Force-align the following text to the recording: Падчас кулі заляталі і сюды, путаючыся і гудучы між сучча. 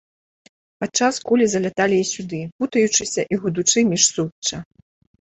Падчас 0.83 1.19
кулі 1.27 1.45
заляталі 1.55 1.95
і 2.05 2.09
сюды, 2.15 2.41
путаючыся 2.65 3.21
і 3.35 3.43
гудучы 3.47 3.89
між 3.95 4.03
сучча. 4.13 4.57